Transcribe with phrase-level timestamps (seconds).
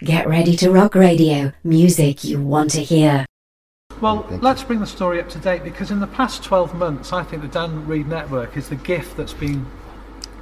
[0.00, 3.24] Get ready to rock radio, music you want to hear.
[4.00, 7.22] Well, let's bring the story up to date because in the past 12 months, I
[7.22, 9.64] think the Dan Reed Network is the gift that's been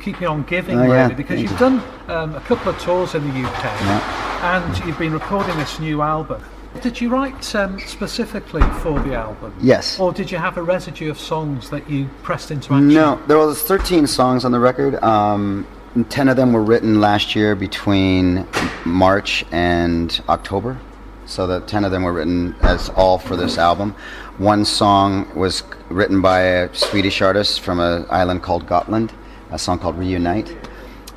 [0.00, 1.08] keeping on giving, Oh, really, yeah.
[1.08, 3.64] because you've done um, a couple of tours in the UK
[4.42, 6.42] and you've been recording this new album.
[6.80, 9.54] Did you write um, specifically for the album?
[9.60, 10.00] Yes.
[10.00, 12.88] Or did you have a residue of songs that you pressed into action?
[12.88, 14.94] No, there was 13 songs on the record.
[15.04, 18.46] Um, and 10 of them were written last year between
[18.86, 20.80] March and October.
[21.26, 23.94] So the 10 of them were written as all for this album.
[24.38, 29.12] One song was written by a Swedish artist from an island called Gotland,
[29.50, 30.56] a song called Reunite.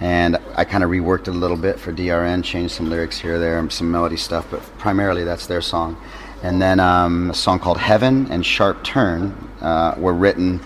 [0.01, 3.39] And I kind of reworked it a little bit for DRN, changed some lyrics here,
[3.39, 5.95] there, and some melody stuff, but primarily that's their song.
[6.43, 9.31] And then um, a song called Heaven and Sharp Turn
[9.61, 10.59] uh, were written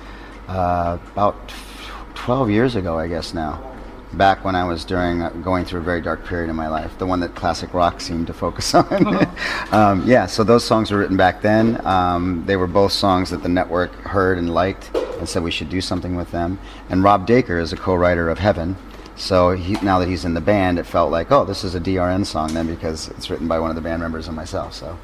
[0.48, 1.54] uh, about
[2.16, 3.70] 12 years ago, I guess now.
[4.14, 6.98] Back when I was during uh, going through a very dark period in my life,
[6.98, 9.28] the one that classic rock seemed to focus on.
[9.72, 11.86] um, yeah, so those songs were written back then.
[11.86, 15.70] Um, they were both songs that the network heard and liked and said we should
[15.70, 16.60] do something with them.
[16.90, 18.78] And Rob Daiker is a co-writer of Heaven,
[19.20, 21.80] so he, now that he's in the band, it felt like, oh, this is a
[21.80, 24.74] DRN song then because it's written by one of the band members and myself.
[24.74, 24.98] So,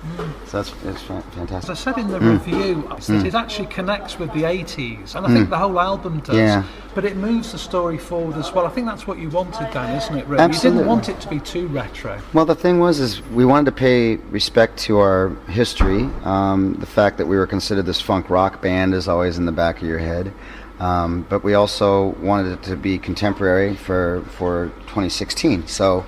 [0.45, 1.75] so that's it's fa- As I fantastic.
[1.75, 2.31] said in the Mm.
[2.39, 6.35] review, that it actually connects with the 80s, and I think the whole album does.
[6.37, 6.63] Yeah.
[6.95, 8.65] But it moves the story forward as well.
[8.65, 10.25] I think that's what you wanted, Dan, isn't it?
[10.27, 12.17] Really, you didn't want it to be too retro.
[12.33, 16.09] Well, the thing was, is we wanted to pay respect to our history.
[16.23, 19.51] Um, the fact that we were considered this funk rock band is always in the
[19.51, 20.31] back of your head.
[20.79, 25.67] Um, but we also wanted it to be contemporary for for 2016.
[25.67, 26.05] So,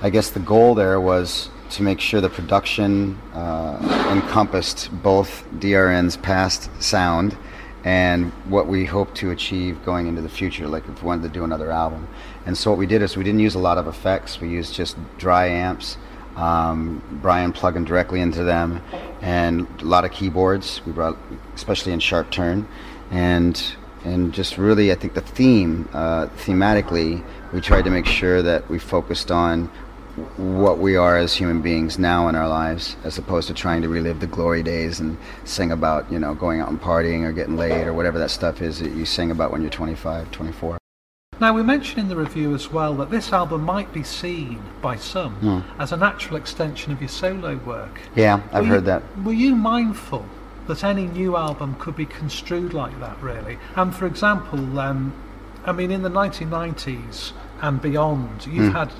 [0.00, 6.16] I guess the goal there was to make sure the production uh, encompassed both DRN's
[6.18, 7.36] past sound
[7.84, 11.28] and what we hope to achieve going into the future, like if we wanted to
[11.28, 12.06] do another album.
[12.46, 14.40] And so what we did is we didn't use a lot of effects.
[14.40, 15.96] We used just dry amps,
[16.36, 18.82] um, Brion plugging directly into them,
[19.20, 20.80] and a lot of keyboards.
[20.86, 21.18] We brought,
[21.54, 22.68] especially in Sharp Turn,
[23.10, 23.60] and
[24.04, 28.68] and just really, I think the theme, uh, thematically, we tried to make sure that
[28.68, 29.70] we focused on
[30.36, 33.88] what we are as human beings now in our lives, as opposed to trying to
[33.88, 37.56] relive the glory days and sing about, you know, going out and partying or getting
[37.56, 40.76] laid or whatever that stuff is that you sing about when you're 25, 24.
[41.40, 44.96] Now, we mentioned in the review as well that this album might be seen by
[44.96, 45.80] some Hmm.
[45.80, 48.00] as a natural extension of your solo work.
[48.14, 49.02] Yeah, I've Were heard you- that.
[49.24, 50.26] Were you mindful
[50.68, 53.58] that any new album could be construed like that, really?
[53.76, 55.12] And for example, um,
[55.66, 58.76] I mean, in the 1990s and beyond, you've Hmm.
[58.76, 58.92] had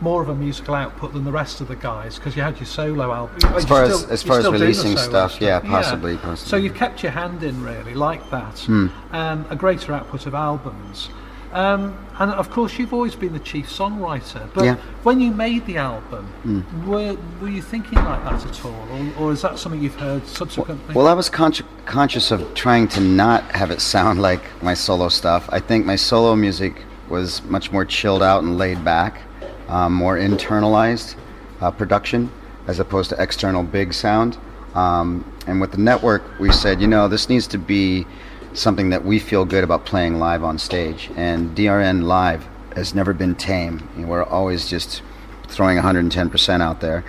[0.00, 2.66] more of a musical output than the rest of the guys because you had your
[2.66, 3.36] solo album.
[3.54, 6.62] As far as- as far as releasing stuff, yeah, possibly, So possibly.
[6.64, 8.58] you've kept your hand in, really, like that.
[8.60, 8.88] Hmm.
[9.12, 11.08] Um, a greater output of albums.
[11.52, 14.48] Um, and of course, you've always been the chief songwriter.
[14.54, 14.76] But Yeah.
[15.02, 16.88] when you made the album, Hmm.
[16.88, 18.86] were, were you thinking like that at all?
[19.18, 20.94] Or, or is that something you've heard subsequently?
[20.94, 25.08] Well, I was consci- conscious of trying to not have it sound like my solo
[25.08, 25.48] stuff.
[25.52, 29.20] I think my solo music was much more chilled out and laid back,
[29.68, 31.16] um, more internalized
[31.60, 32.30] uh, production
[32.66, 34.38] as opposed to external big sound.
[34.74, 38.06] Um, and with the network, we said, you know, this needs to be
[38.54, 41.10] something that we feel good about playing live on stage.
[41.16, 43.88] And DRN live has never been tame.
[43.96, 45.02] You know, we're always just
[45.48, 47.04] throwing 110% out there.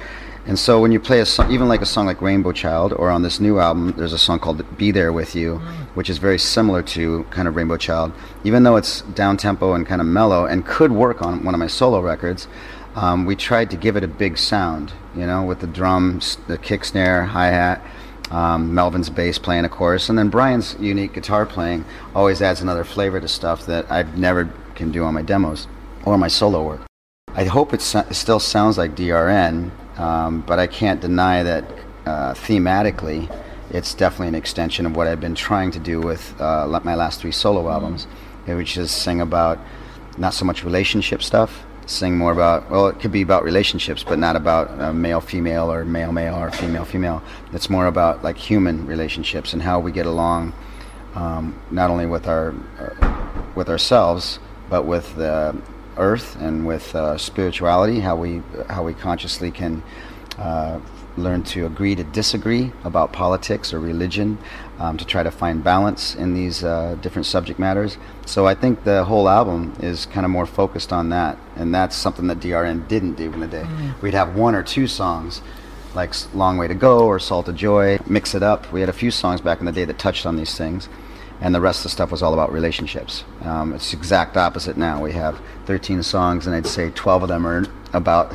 [0.45, 3.09] And so when you play a song, even like a song like Rainbow Child, or
[3.09, 5.59] on this new album, there's a song called "Be There with You,"
[5.93, 8.11] which is very similar to kind of Rainbow Child,
[8.43, 11.59] even though it's down tempo and kind of mellow and could work on one of
[11.59, 12.49] my solo records.
[12.95, 16.57] Um, we tried to give it a big sound, you know, with the drums, the
[16.57, 17.81] kick snare, hi hat,
[18.33, 21.85] um, Melvin's bass playing of course, and then Brion's unique guitar playing
[22.15, 25.67] always adds another flavor to stuff that I've never can do on my demos
[26.03, 26.81] or my solo work.
[27.35, 31.63] I hope it, still sounds like DRN, um, but I can't deny that
[32.05, 33.33] uh, thematically,
[33.71, 37.21] it's definitely an extension of what I've been trying to do with uh, my last
[37.21, 38.05] three solo albums,
[38.45, 39.59] which is sing about
[40.17, 44.19] not so much relationship stuff, sing more about, well, it could be about relationships, but
[44.19, 47.21] not about uh, male female or male male or female female.
[47.51, 50.53] It's more about like human relationships and how we get along,
[51.15, 54.39] um, not only with our uh, with ourselves,
[54.69, 55.55] but with the
[55.97, 57.99] earth and with uh, spirituality.
[57.99, 59.83] How we how we consciously can
[60.37, 60.79] uh,
[61.17, 64.37] learn to agree to disagree about politics or religion,
[64.79, 67.97] um, to try to find balance in these uh, different subject matters.
[68.25, 71.95] So I think the whole album is kind of more focused on that, and that's
[71.95, 73.65] something that DRN didn't do in the day.
[74.01, 75.41] We'd have one or two songs.
[75.95, 78.71] Like Long Way to Go or Salt of Joy, mix it up.
[78.73, 80.89] We had a few songs back in the day that touched on these things
[81.43, 83.25] and the rest of the stuff was all about relationships.
[83.41, 85.03] Um, it's exact opposite now.
[85.03, 88.33] We have 13 songs, and I'd say 12 of them are about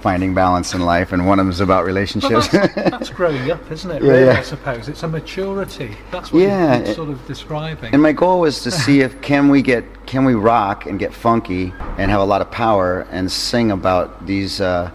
[0.00, 2.48] finding balance in life, and one of them is about Well, relationships.
[2.48, 4.02] that's, that's growing up, isn't it?
[4.02, 4.38] Yeah, really, yeah.
[4.38, 5.96] I suppose it's a maturity.
[6.12, 7.92] That's what Yeah, you're sort of describing.
[7.92, 11.12] And my goal was to see if can we get can we rock and get
[11.12, 14.90] funky and have a lot of power and sing about these uh,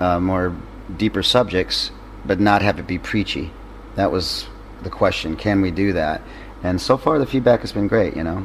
[0.00, 0.54] uh, more
[0.96, 1.90] deeper subjects,
[2.26, 3.52] but not have it be preachy.
[3.94, 4.46] That was
[4.82, 5.36] the question.
[5.36, 6.22] Can we do that?
[6.62, 8.16] And so far, the feedback has been great.
[8.16, 8.44] You know.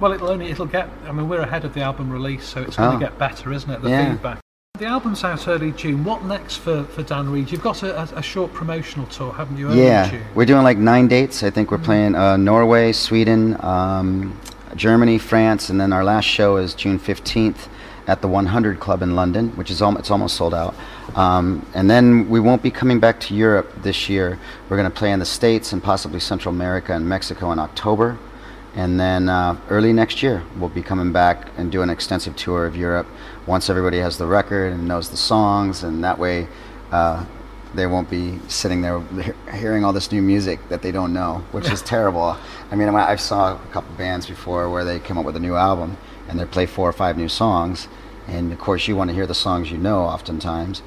[0.00, 0.88] Well, it'll only it'll get.
[1.06, 2.98] I mean, we're ahead of the album release, so it's going Oh.
[2.98, 3.82] to get better, isn't it?
[3.82, 4.12] The Yeah.
[4.12, 4.40] feedback.
[4.78, 6.04] The album's out early June.
[6.04, 7.50] What next for, for Dan Reed?
[7.50, 9.68] You've got a, a, a short promotional tour, haven't you?
[9.68, 10.22] Early Yeah, June.
[10.36, 11.42] we're doing like nine dates.
[11.42, 14.38] I think we're playing uh, Norway, Sweden, um,
[14.76, 17.66] Germany, France, and then our last show is June 15th
[18.06, 20.76] at the 100 Club in London, which is al- it's almost sold out.
[21.16, 24.38] Um, and then we won't be coming back to Europe this year.
[24.68, 28.16] We're going to play in the States and possibly Central America and Mexico in October.
[28.78, 32.64] And then uh, early next year, we'll be coming back and do an extensive tour
[32.64, 33.08] of Europe
[33.44, 36.46] once everybody has the record and knows the songs, and that way
[36.92, 37.24] uh,
[37.74, 39.00] they won't be sitting there
[39.52, 42.36] hearing all this new music that they don't know, which is terrible.
[42.70, 45.56] I mean, I saw a couple bands before where they come up with a new
[45.56, 45.96] album
[46.28, 47.88] and they play four or five new songs,
[48.28, 50.82] and of course you want to hear the songs you know oftentimes,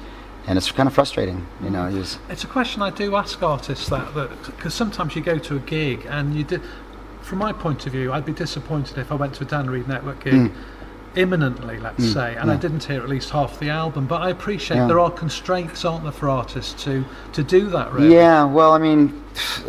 [0.46, 1.88] and it's kind of frustrating, you know.
[1.88, 4.14] You It's a question I do ask artists that
[4.46, 6.62] because sometimes you go to a gig and you do.
[7.22, 9.88] From my point of view, I'd be disappointed if I went to a Dan Reed
[9.88, 10.50] Network gig Mm.
[11.14, 14.06] imminently, let's say, and I didn't hear at least half the album.
[14.06, 14.86] But I appreciate Yeah.
[14.86, 17.92] there are constraints, aren't there, for artists to to do that.
[17.92, 18.14] Really.
[18.14, 19.12] Yeah, well, I mean,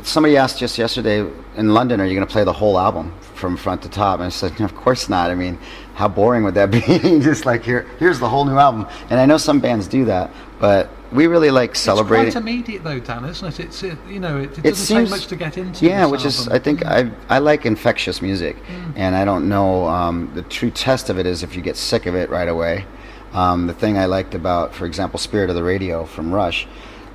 [0.03, 3.55] somebody asked just yesterday in London, are you going to play the whole album from
[3.57, 4.19] front to top?
[4.19, 5.31] And I said, of course not.
[5.31, 5.57] I mean,
[5.93, 6.79] how boring would that be?
[7.19, 8.87] Just like here, here's the whole new album.
[9.09, 12.27] And I know some bands do that, but we really like celebrating.
[12.27, 13.65] It's quite immediate though, Dan, isn't it?
[13.65, 15.85] It's uh, you know, it, it It doesn't seems- take much to get into.
[15.85, 16.47] Yeah, which is.
[16.47, 18.93] I think I I like infectious music, Mm.
[18.95, 22.05] and I don't know um, the true test of it is if you get sick
[22.07, 22.85] of it right away.
[23.33, 26.67] Um, the thing I liked about, for example, Spirit of the Radio from Rush,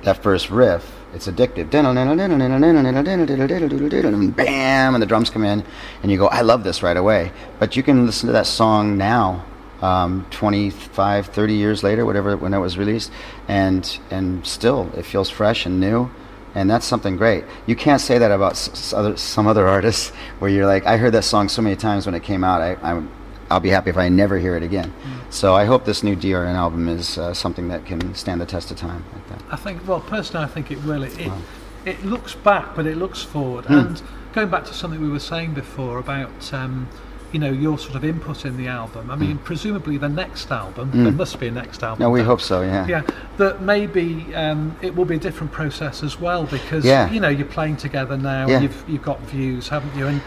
[0.03, 1.69] that first riff, it's addictive.
[4.31, 5.63] Bam, and the drums come in,
[6.03, 7.31] and you go, I love this right away.
[7.59, 9.45] But you can listen to that song now,
[9.81, 13.11] um, 25, 30 years later, whatever, when it was released,
[13.47, 16.09] and and still it feels fresh and new
[16.55, 17.45] and that's something great.
[17.67, 20.09] You can't say that about s- other, some other artists
[20.39, 22.61] where you're like, I heard that song so many times when it came out.
[22.61, 23.09] I, I'm,
[23.49, 24.93] I'll be happy if I never hear it again.
[25.29, 28.71] So I hope this new DRN album is uh, something that can stand the test
[28.71, 29.43] of time like that.
[29.51, 31.03] I think, well, personally, I think it will.
[31.03, 31.31] It, it,
[31.85, 33.65] it looks back, but it looks forward.
[33.65, 33.73] Hmm.
[33.73, 34.01] And
[34.33, 36.87] going back to something we were saying before about, um,
[37.31, 39.11] you know, your sort of input in the album.
[39.11, 39.43] I mean, mm.
[39.43, 41.03] presumably the next album, mm.
[41.03, 42.03] there must be a next album.
[42.03, 42.61] No, we hope so.
[42.61, 42.87] Yeah.
[42.87, 43.01] Yeah,
[43.37, 47.11] that maybe um, it will be a different process as well because Yeah.
[47.11, 48.47] you know you're playing together now.
[48.47, 48.61] Yeah.
[48.61, 50.07] You've you've got views, haven't you?
[50.07, 50.21] And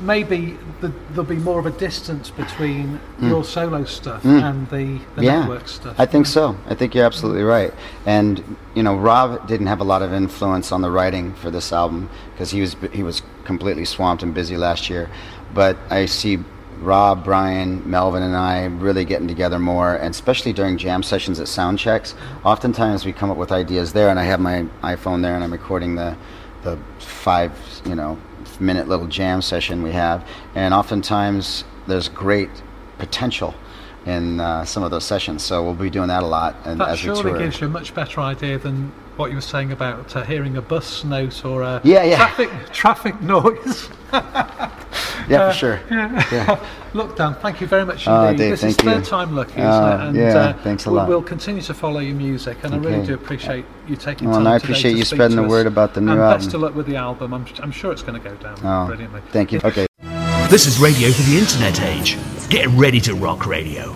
[0.00, 3.28] maybe the, there'll be more of a distance between mm.
[3.28, 5.98] your solo stuff and the, the yeah, network stuff.
[5.98, 6.56] I think so.
[6.66, 7.72] I think you're absolutely right.
[8.04, 11.72] And you know, Rob didn't have a lot of influence on the writing for this
[11.72, 15.08] album because he was he was completely swamped and busy last year.
[15.54, 16.38] But I see
[16.80, 21.48] Rob, Brion, Melvin, and I really getting together more, and especially during jam sessions at
[21.48, 22.14] sound checks.
[22.44, 25.52] Oftentimes we come up with ideas there, and I have my iPhone there, and I'm
[25.52, 26.16] recording the
[26.62, 27.52] the five
[27.84, 28.18] you know
[28.60, 32.50] minute little jam session we have, and oftentimes there's great
[32.98, 33.54] potential
[34.06, 35.42] in uh, some of those sessions.
[35.42, 37.92] So we'll be doing that a lot and that as surely gives you a much
[37.94, 41.80] better idea than what you were saying about uh, hearing a bus note or a
[41.82, 42.16] Yeah, yeah.
[42.16, 43.88] traffic traffic noise.
[45.28, 45.76] yeah, for sure.
[45.90, 46.66] Uh, yeah.
[46.94, 48.38] Look, Dan, thank you very much Oh, indeed.
[48.44, 48.94] Dave, this is thank you.
[49.00, 50.08] third time lucky, ah, isn't it?
[50.08, 51.08] And uh, yeah, thanks a we'll, lot.
[51.08, 54.46] we'll continue to follow your music, and I really do appreciate you taking Well, time.
[54.46, 56.38] and I today appreciate to you spreading the word about the new and album.
[56.44, 57.34] best of luck with the album.
[57.34, 59.20] I'm, I'm sure it's going to go down Oh, brilliantly.
[59.30, 59.60] thank you.
[59.64, 59.86] Okay.
[60.50, 62.16] This is radio for the internet age.
[62.48, 63.94] Get ready to rock radio.